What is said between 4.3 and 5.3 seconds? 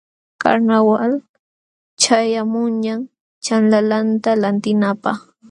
lantinapaq.